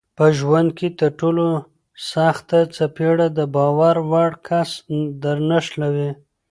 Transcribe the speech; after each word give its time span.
په 0.17 0.25
ژوند 0.37 0.69
کې 0.77 0.87
ترټولو 0.99 1.47
سخته 2.11 2.59
څپېړه 2.75 3.27
دباور 3.37 3.95
وړ 4.11 4.31
کس 4.47 4.71
درنښلوي 5.23 6.11